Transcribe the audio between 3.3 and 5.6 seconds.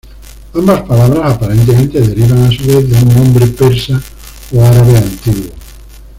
persa o árabe antiguo.